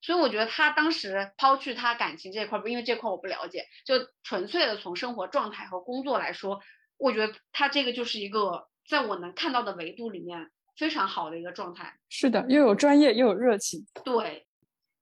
[0.00, 6.62] 所以我觉得他当时抛去他感情这块儿，因为这块我不了解，就纯粹的从生活状态和工作来说，
[7.00, 11.92] 我觉得他这个就是一个在我能看到的维度里面非常好的一个状态。
[12.08, 13.84] 是的，又有专业又有热情。
[14.04, 14.46] 对，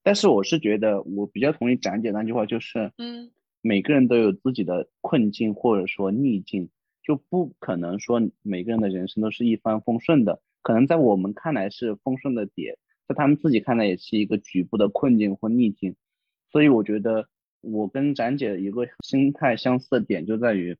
[0.02, 3.30] 但是我是觉得我比较同意展姐那句话，就是嗯
[3.60, 6.70] 每个人都有自己的困境或者说逆境，
[7.02, 15.96] 就不可能说每个人的人生都是一帆风顺的，可能在我们看来是丰盛的点，在他们自己看来也是一个局部的困境或逆境。
[16.50, 17.28] 所以我觉得
[17.60, 20.76] 我跟展姐一个心态相似的点就在于，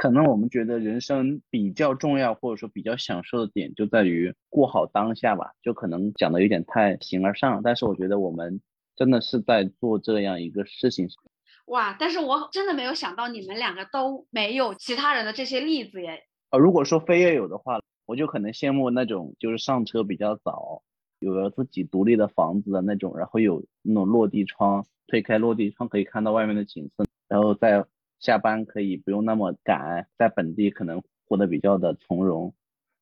[0.00, 8.62] 可能我们觉得人生比较重要或者说比较享受的点就在于过好当下吧，就可能讲的有点太形而上，但是我觉得我们
[8.96, 11.06] 真的是在做这样一个事情。
[11.66, 11.94] 哇！
[12.00, 16.22] 但是我真的没有想到你们两个都没有其他人的这些例子耶。
[16.48, 20.80] 呃，如果说非要有的话，我就可能羡慕那种就是上车比较早，
[21.18, 27.84] 有了自己独立的房子的那种，然后有那种落地窗，推开落地窗可以看到外面的景色，然后在
[28.20, 32.54] 下班可以不用那么赶，在本地可能活得比较的从容，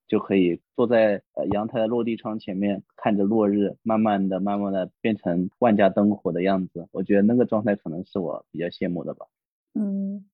[0.06, 6.88] 就可以坐在阳台的落地窗前面看着落日，慢慢的、慢慢的变成万家灯火的样子。
[6.92, 9.26] 我觉得那个状态可能是我比较羡慕的吧。
[9.74, 10.24] 嗯，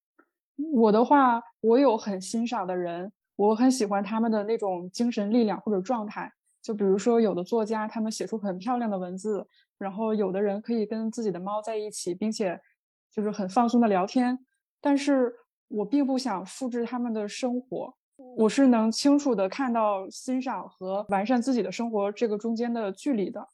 [0.75, 6.31] 我的话，我有很欣赏的人，我很喜欢他们的那种精神力量或者状态。
[6.63, 12.59] 就比如说，有的作家他们写出很漂亮的文字，然后有的人可以跟自己的猫在一起，并且
[13.11, 14.39] 就是很放松的聊天。
[14.85, 15.33] 但是
[15.69, 17.95] 我并不想复制他们的生活，
[18.37, 23.49] 我是能清楚的看到欣赏和完善自己的生活这个中间的距离的。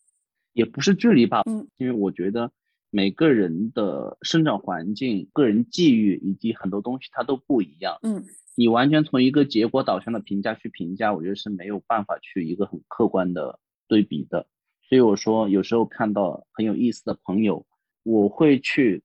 [0.54, 2.50] 也不是距离吧，嗯，因为我觉得
[2.90, 7.96] 每个人的生长环境、个人际遇以及很多东西它都不一样。
[8.02, 8.24] 嗯，
[8.56, 14.48] 你完全从一个结果导向的评价去评价，我觉得是没有办法去一个很客观的对比的。
[14.88, 17.64] 所以我说，有时候看到很有意思的朋友，
[18.02, 19.04] 我会去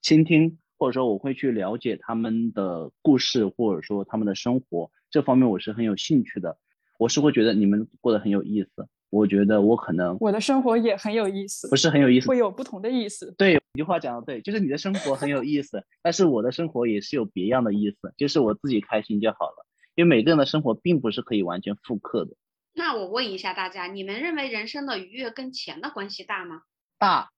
[0.00, 6.58] 倾听，或者说我会去了解他们的故事，或者说他们的生活，这方面我是很有兴趣的。
[6.98, 8.88] 我是会觉得你们过得很有意思。
[9.08, 13.32] 我觉得我可能我的生活也很有意思，不是很有意思，会有不同的意思。
[13.38, 19.64] 对，一句话讲的对，就是你的生活很有意思，但是我的生活也是有别样的意思，就是我自己开心就好了。
[19.94, 22.32] 因为每个人的生活并不是可以完全复刻的。
[22.74, 26.62] 那我问一下大家，你们认为人生的愉悦跟钱的关系大吗？
[26.98, 27.30] 大，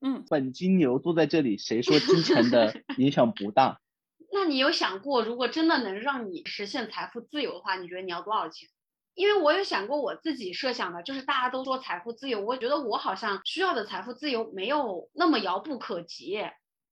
[0.00, 3.80] 嗯，本金牛坐在这里，谁说金钱的 影响不大？
[4.32, 8.68] 那你有想过，如果真的能让你实现财富自由的话，你觉得你要多少钱？
[9.14, 16.38] 因为我有想过我自己设想的，就是大家都说财富自由，我觉得我好像需要的财富自由没有那么遥不可及。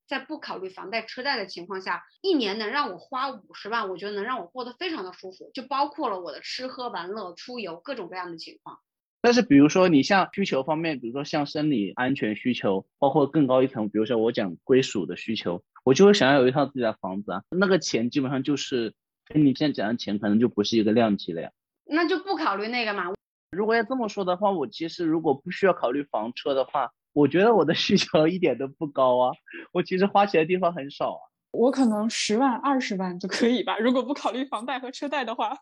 [0.05, 8.79] 在不考虑房贷车贷的情况下，一年能让我花五十万，我觉得能让我过得非常的舒服，就包括了我的吃喝玩乐、出游各种各样的情况。
[9.23, 18.93] 但是比如说你像需求方面，比如说像生理安全需求，包括更高一层，比如说我讲归属的需求，我就会想要有一套自己的房子啊，那个钱基本上就是
[19.25, 21.49] 跟你现在讲的钱可能就不是一个量级了呀。
[21.85, 23.13] 那就不考虑那个嘛。
[23.51, 29.31] 如果要这么说的话，我其实如果不需要考虑房车的话，我觉得我的需求一点都不高啊。
[29.71, 31.21] 我其实花钱的地方很少啊。
[31.51, 35.55] 我可能十万、二十万就可以吧，如果不考虑房贷和车贷的话。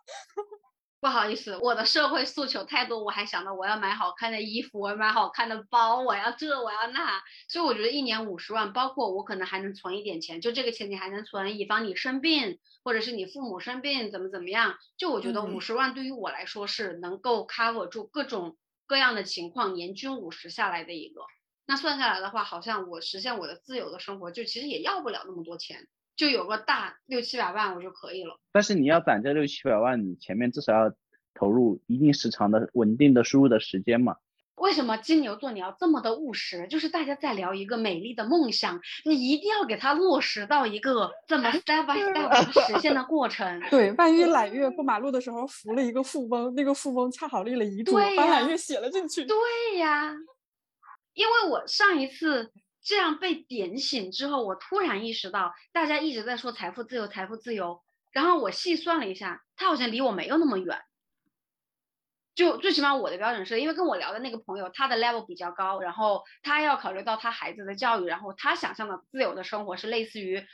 [1.02, 21.22] 不好意思，我的社会诉求太多，我还想到我要买好看的衣服，我要买好看的包，我要这我要那，所以我觉得一年五十万，包括我可能还能存一点钱，就这个钱你还能存，以防你生病，或者是你父母生病怎么怎么样，就我觉得五十万对于我来说是能够 cover 住各种各样的情况，年均五十下来的一个，
[21.66, 25.88] 那算下来的话，好像我实现我的自由的生活，就其实也要不了那么多钱。
[26.16, 30.94] 就有个大六七百万我就可以了，但是你要攒这六七百万，你前面至少要
[31.34, 34.18] 投入一定时长的稳定的输入的时间嘛。
[34.56, 36.68] 为什么金牛座你要这么的务实？
[36.68, 43.60] 就是大家在聊一个美丽的梦想，你一定要给它落实到一个怎么 step by step 实现的过程。
[43.72, 49.26] 对，万一揽月过马路的时候扶了一个富翁，那个富翁恰好立了遗嘱，把揽月写了进去。
[49.26, 49.36] 对
[49.80, 50.14] 呀，
[51.14, 52.52] 因为我上一次。
[52.84, 57.82] 这样被点醒之后，我突然意识到，大家一直在说财富自由，财富自由。
[58.12, 60.82] 然后我细算了一下，他好像离我没有那么远。
[62.34, 70.46] 就最起码我的标准是，因为跟我聊的那个朋友，他的 level 比较高，然后他要考虑到他孩子的教育，然后他想象的自由的生活是类似于，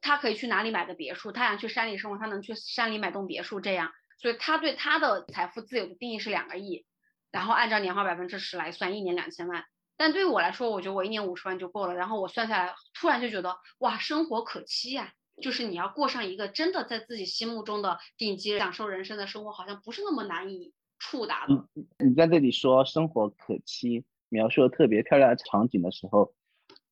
[0.00, 3.92] 他可以去哪里买个别墅，他想去山里生活，他能去山里买栋别墅这样。
[4.16, 6.86] 所以他对他的财富自由的定义是两个亿，
[7.30, 9.64] 然后按照年化百分之十来算，一年两千万。
[9.96, 11.94] 但对于我来说，我觉得我一年五十万就够了。
[11.94, 15.12] 然后我算下来，突然就觉得哇，生活可期呀！
[15.42, 21.68] 就是你要过上一个真的在自己心目中的顶级享受人生的生活，好像不是那么难以触达的。
[21.98, 26.34] 你在这里说生活可期，描述的特别漂亮的场景的时候，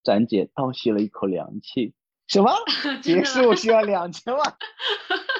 [0.02, 1.94] 展姐倒吸了一口凉气。
[2.26, 2.50] 什么？
[3.02, 4.42] 结束需要两千万？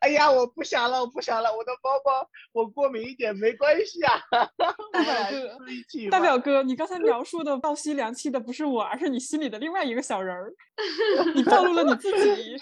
[0.00, 4.20] 哎呀，我不想了，我不想了，我的包包我过敏一点没关系啊。
[4.92, 10.52] 大表哥，大表哥，你刚才 描述的倒吸凉气的不是我，而是你心里的另外一个小人儿。
[11.34, 12.56] 你暴露了你自己。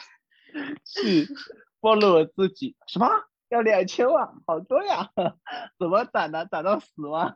[0.84, 1.26] 是，
[1.80, 2.76] 暴露我自己。
[2.86, 3.08] 什么？
[3.50, 4.28] 要两千万？
[4.46, 5.08] 好多呀！
[5.78, 6.44] 怎么攒的？
[6.50, 7.34] 攒到死吗？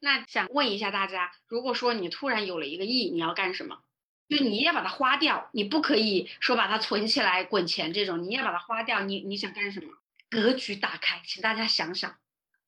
[0.00, 3.78] 那想问一下大家，如果说你突然有了一个亿，你要干什么？
[4.28, 9.00] 就你也把它花掉，你不可以说把它存起来滚钱这种，你也把它花掉。
[9.00, 9.88] 你你想干什么？
[10.28, 12.14] 格局打开，请大家想想。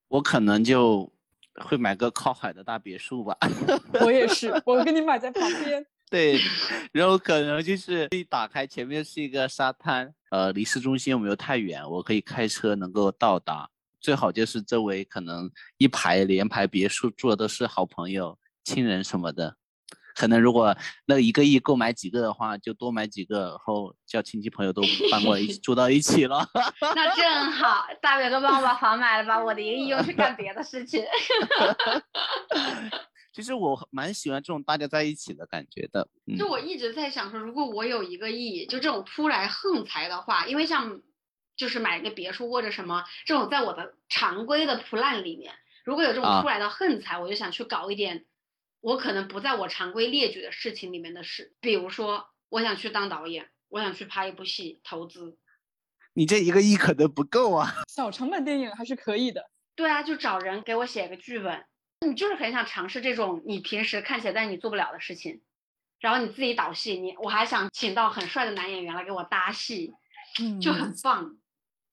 [0.09, 1.13] 我可能就
[1.55, 3.37] 会买个靠海的大别墅吧。
[4.01, 5.87] 我也是，我跟你买在旁边。
[6.11, 6.41] 对，
[6.93, 13.69] 然后可能就是一打开，前面是一个沙滩，呃，离市中心又没有太远，我可以开车能够到达。
[14.01, 19.57] 最好就是周围可能一排连排别墅住的都是好朋友、亲人什么的，
[20.15, 20.75] 可能如果
[21.07, 26.49] 那一个亿购买几个的话，就多买几个，然后叫亲戚朋友都搬过来一起 住到一起了。
[26.81, 31.05] 那正好，大表哥帮我把房买了，把我的一个亿用去干别的事情。
[33.33, 36.09] 其实我蛮喜欢这种大家在一起的感觉的。
[36.39, 41.01] 就我一直在想说，如果我有一个亿，就这种突来横财的话，因为像。
[41.61, 45.53] 就是买一个别墅或者什么这种，在我的常规的 plan 里面，
[45.85, 48.25] 如果有这种突然的横财，我就想去搞一点
[48.81, 55.37] 我可能不在我常规列举的事情里面的事，比如说我想去当导演，我想去拍一部戏，投资，
[56.15, 57.75] 你这一个亿可能不够啊。
[57.93, 59.51] 小成本电影还是可以的。
[59.77, 61.67] 对啊，就找人给我写个剧本。
[62.07, 65.43] 你就是很想尝试这种你平时看起来但你做不了的事情，
[66.01, 69.93] 然后你自己导戏，你我还想请到很帅的男演员来给我搭戏，
[70.41, 71.25] 嗯，就很棒。
[71.25, 71.40] 嗯，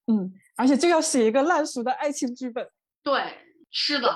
[0.08, 2.68] 嗯而且这要写一个烂俗的爱情剧本。
[3.02, 3.22] 对，
[3.70, 4.12] 是的。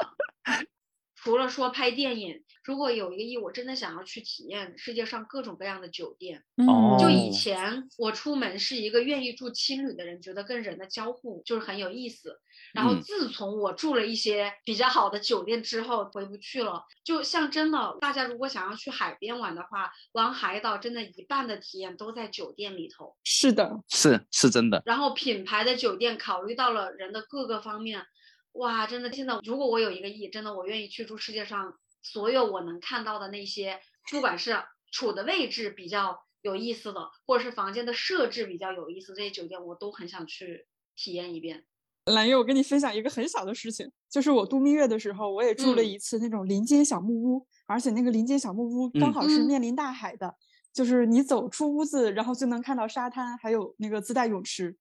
[1.22, 6.42] 除了说拍电影，如果有一个亿，我真的想要去体验世界上各种各样的酒店。
[6.66, 12.40] 哦就以前我出门是一个愿意住青旅的人，觉得跟人的交互就是很有意思。
[12.74, 16.82] 然后嗯自从我住了一些比较好的酒店之后，回不去了。
[17.04, 23.14] 就像真的，大家如果想要去海边玩的话，玩海岛真的一半的体验都在酒店里头。
[23.22, 28.04] 是的，是是真的，然后品牌的酒店考虑到了人的各个方面，
[28.53, 33.80] 哇，真的，现在如果我有一个亿，真的我愿意去住世界上所有我能看到的那些，
[34.11, 34.57] 不管是
[34.90, 41.64] 处的位置比较有意思的，或者是房间的设置比较有意思，这些酒店我都很想去体验一遍。
[42.07, 50.34] 蓝月，我跟你分享一个很小的事情，就是我度蜜月的时候，我也住了嗯一次那种林间小木屋，而且那个林间小木屋刚嗯好是嗯面临大海的，
[50.74, 54.76] 就是你走出屋子，然后就能看到沙滩，还有那个自带泳池。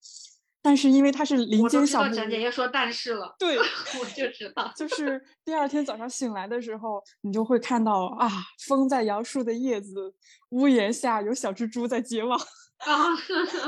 [0.62, 3.58] 但是因为它是林间小木屋，蒋姐要说但是了，对，
[4.00, 4.72] 我就知道。
[4.76, 8.30] 就是第二天早上醒来的时候，你就会看到啊，
[8.68, 10.14] 风在摇树的叶子，
[10.50, 12.40] 屋檐下有小蜘蛛在结网。
[12.78, 13.10] 啊，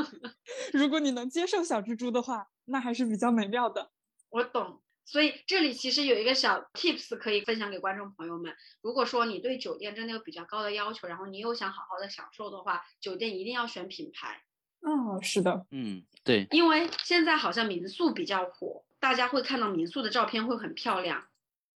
[0.74, 3.92] 如果你能接受小蜘蛛的话，那还是比较美妙的。
[4.30, 4.82] 我懂。
[5.06, 8.54] 所以这里其实有一个小 tips 可以分享给观众朋友们。
[8.82, 14.42] 如果说你对酒店真的有比较高的要求，然后你又想好好的享受的话，酒店一定要选品牌。
[14.86, 21.26] 嗯，是的，嗯，对，因为现在好像民宿比较火，大家会看到民宿的照片会很漂亮，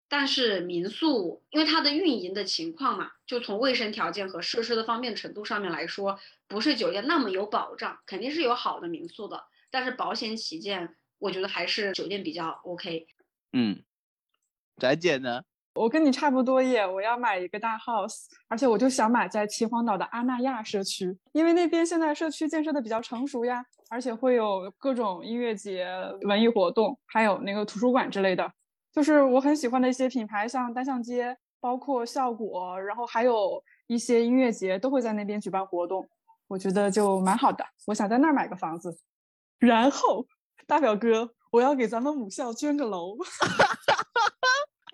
[0.09, 13.07] 但是民宿因为它的运营的情况嘛，就从卫生条件和设施的方便程度上面来说，不是酒店那么有保障，肯定是有好的民宿的，但是保险起见，我觉得还是酒店比较 OK。
[13.53, 13.83] 嗯，
[14.79, 15.43] 翟姐呢？
[15.77, 25.87] 我跟你差不多耶，我要买一个大 house，而且我就想买在秦皇岛的阿那亚社区，因为那边现在社区建设的比较成熟呀，而且会有各种音乐节、
[26.22, 28.51] 文艺活动，还有那个图书馆之类的。
[28.91, 36.09] 就是我很喜欢的一些品牌，像单向街，包括效果，然后还有一些音乐节都会在那边举办活动，
[36.49, 37.62] 我觉得就蛮好的。
[37.87, 38.99] 我想在那儿买个房子，
[39.59, 40.27] 然后
[40.66, 43.18] 大表哥，我要给咱们母校捐个楼。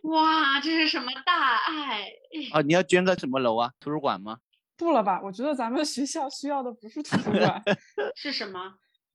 [0.02, 2.08] 哇，这是什么大爱？
[2.52, 3.70] 啊，你要捐个什么楼啊？
[3.80, 4.38] 图书馆吗？
[4.76, 5.20] 不了吧？
[5.22, 7.62] 我觉得咱们学校需要的不是图书馆，
[8.16, 8.58] 是什么？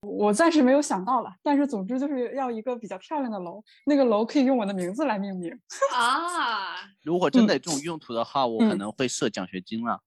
[0.01, 1.29] 我暂时没有想到了。
[1.41, 5.51] 但是总之就是要一个比较漂亮的楼，那个楼可以用我的名字来命名。
[5.93, 9.99] 啊，如果真的嗯有这种用途的话，我可嗯能会设奖学金了。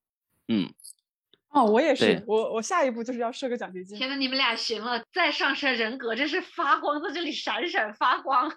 [0.49, 0.73] 嗯，
[1.51, 3.99] 哦，我也是，我我下一步就是要设个奖学金。
[3.99, 8.49] 天呐，你们俩行了，再上升人格，真是发光，在这里闪闪发光。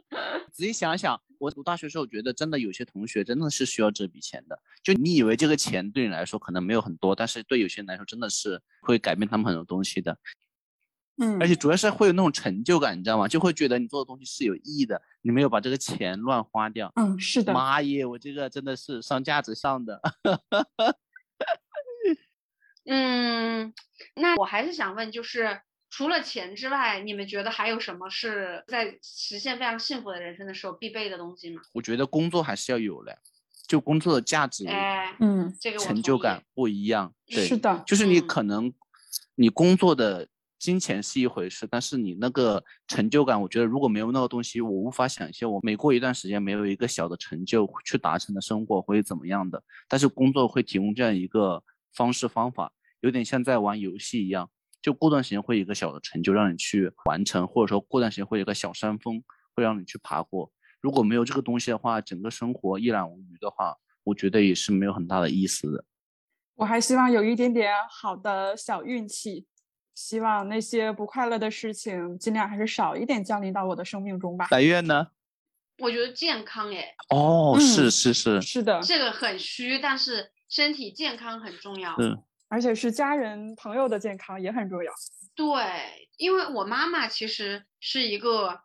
[0.50, 4.58] 仔细想想，我读大学的时候觉得，真的有些同学真的是需要这笔钱的。
[4.82, 10.16] 就你以为这个钱对你来说可能没有很多，但是对有些人来说真的是会改变他们很多东西的。
[11.20, 13.28] 嗯，而且主要是会有那种成就感，你知道吗？
[13.28, 16.90] 就会觉得你做的东西是有意义的，你没有把这个钱乱花掉。
[16.96, 20.00] 嗯，是的，妈耶，我这个真的是上价值上的。
[22.90, 23.72] 嗯，
[24.16, 25.60] 那我还是想问，就是
[25.90, 31.60] 除了钱之外，你们觉得还有什么是在实现非常幸福的人生的时候必备的东西吗？
[31.74, 33.18] 我觉得工作还是要有的，
[33.66, 37.12] 就工作的价值、哎，嗯，这个成就感不一样。
[37.26, 38.72] 对，是的，就是你嗯可能
[39.34, 40.26] 你工作的
[40.58, 49.62] 金钱是一回事，但是你那个成就感，我觉得如果没有那个东西，我无法想象我每过一段时间没有一个小的成就去达成的生活会怎么样的。
[49.86, 51.62] 但是工作会提供这样一个
[51.92, 54.50] 方式方法，有点像在玩游戏一样，
[54.82, 59.22] 就过段时间会有一个小的成就让你去完成，或者说过段时间会有一个小山峰
[59.54, 60.50] 会让你去爬过。
[60.80, 65.84] 如果没有这个东西的话，整个生活一览无余的话，我觉得也是没有很大的意思的。
[66.54, 69.46] 我还希望有一点点好的小运气，
[69.94, 74.46] 希望那些不快乐的事情尽量还是少一点降临到我的生命中吧。
[74.50, 75.08] 白月呢？
[75.78, 81.94] 我觉得健康，哎，哦，是嗯是是，是的，这个很虚，但是身体健康很重要。
[82.00, 84.92] 嗯而且是家人朋友的健康也很重要。
[85.34, 88.60] 对，因为我妈妈其实是一个，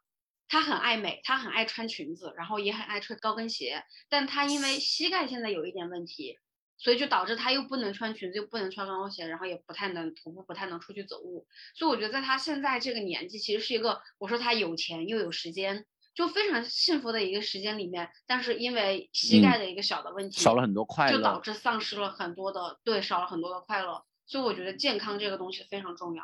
[0.47, 6.39] 她很爱美，她很爱穿裙子，然后也很爱穿高跟鞋，但她因为膝盖现在有一点问题，
[6.77, 11.45] 所以就导致她又不能穿裙子，又不能穿高跟鞋，然后也不太能徒步，不太能出去走路。
[11.75, 15.85] 所以我觉得在她现在这个年纪，其实是一个，我说她有钱又有时间。
[16.13, 21.39] 就非常幸福的一个时间里面，但是因为膝盖嗯的一个小的问题，少了很多快乐就导。
[21.39, 24.03] 致丧失了很多的对，少了很多的快乐。
[24.25, 26.23] 所以我觉得健康这个东西非常重要。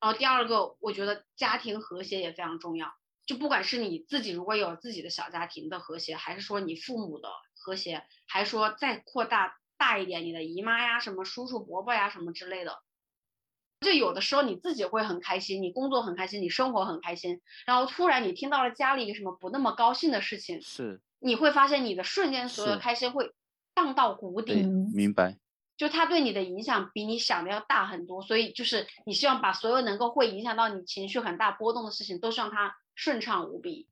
[0.00, 2.92] 然后第二个，我觉得家庭和谐也非常重要。
[3.26, 12.78] 就不管是你自己如果有自己的小家庭的和谐，还是说你父母的和谐，还是说再扩大大一点，你的姨妈呀、什么叔叔伯伯呀、什么之类的，
[13.80, 23.32] 就有的时候你自己会很开心，你工作很开心，你生活很开心，然后突然你听到了家里有什么不那么高兴的事情，是你会发现你的瞬间所有的开心会
[23.74, 24.62] 荡到谷底。
[24.62, 25.36] 嗯明白。
[25.76, 33.86] 就他对你的影响比你想的要大很多，所以就是你希望把所有能够会影响到你情绪很大波动的事情，都是让它顺畅无比。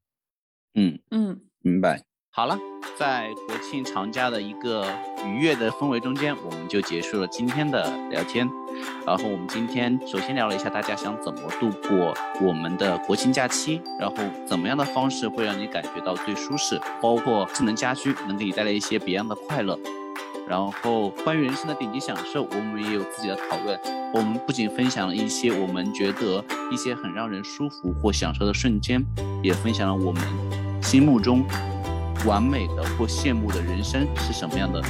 [0.74, 2.03] 嗯，嗯，明白。
[2.30, 2.59] 好了，
[2.99, 4.86] 在国庆长假的一个
[5.26, 8.49] 愉悦的氛围中间，我们就结束了今天的聊天。
[9.07, 14.16] 然后我们今天首先聊了一下大家想怎么度过我们的国庆假期，然后
[14.47, 19.78] 怎么样的方式会让你感觉到最舒适，包括智能家居能给你带来一些别样的快乐。
[20.49, 23.78] 然后关于人生的顶级享受，我们也有自己的讨论。
[24.14, 26.42] 我们不仅分享了一些我们觉得
[26.72, 29.05] 一些很让人舒服或享受的瞬间，
[29.42, 30.22] 也分享了我们
[30.80, 31.44] 心目中
[32.25, 34.81] 完美的或羡慕的人生是什么样的。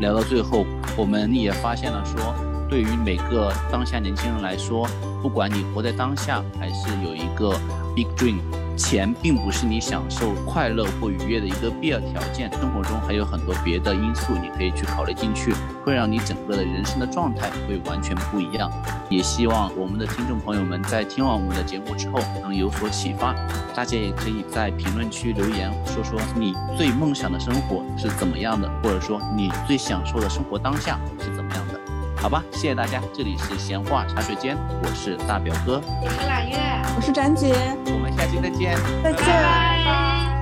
[0.00, 0.66] 聊到最后，
[0.96, 2.34] 我们也发现了说，
[2.68, 4.88] 对于每个当下年轻人来说，
[5.22, 7.50] 不管你活在当下，还是有一个
[7.94, 8.38] big dream，
[8.76, 12.50] 钱并不是你享受快乐或愉悦的一个必要条件。
[12.52, 15.52] 生活中还有很多别的因素，你可以去考虑进去，
[15.84, 18.70] 会让你整个的人生的状态会完全不一样。
[19.08, 23.34] 也希望我们的听众朋友们在听完我们的节目之后能有所启发。
[23.74, 31.93] 大家也可以在评论区留言，说说你最梦想的生活是怎么样的，或者说你最享受的生活当下是怎么样的。
[32.24, 36.56] 好吧，谢谢大家，这里是闲话茶水间，我是大表哥，我是揽月，
[36.96, 37.54] 我是展姐，
[37.84, 39.26] 我们下期再见，再见。
[39.26, 40.33] 拜拜。